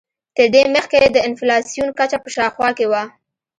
تر 0.35 0.47
دې 0.53 0.63
مخکې 0.75 0.99
د 1.05 1.17
انفلاسیون 1.27 1.89
کچه 1.99 2.17
په 2.23 2.29
شاوخوا 2.35 2.69
کې 2.77 2.85
وه. 2.91 3.03